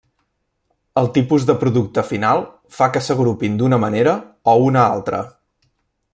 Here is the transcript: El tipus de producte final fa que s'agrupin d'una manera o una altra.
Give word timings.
El 1.01 1.09
tipus 1.17 1.45
de 1.49 1.55
producte 1.63 2.05
final 2.13 2.41
fa 2.79 2.89
que 2.97 3.05
s'agrupin 3.09 3.61
d'una 3.61 3.81
manera 3.85 4.17
o 4.55 4.59
una 4.71 4.83
altra. 4.97 5.23